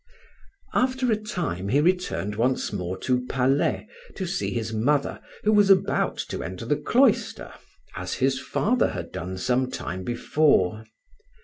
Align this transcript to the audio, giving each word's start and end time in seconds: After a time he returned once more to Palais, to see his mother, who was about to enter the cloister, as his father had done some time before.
After 0.73 1.11
a 1.11 1.15
time 1.15 1.67
he 1.69 1.79
returned 1.79 2.33
once 2.33 2.73
more 2.73 2.97
to 3.01 3.23
Palais, 3.27 3.87
to 4.15 4.25
see 4.25 4.49
his 4.51 4.73
mother, 4.73 5.21
who 5.43 5.53
was 5.53 5.69
about 5.69 6.17
to 6.29 6.41
enter 6.41 6.65
the 6.65 6.75
cloister, 6.77 7.53
as 7.95 8.15
his 8.15 8.39
father 8.39 8.89
had 8.93 9.11
done 9.11 9.37
some 9.37 9.69
time 9.69 10.03
before. 10.03 10.85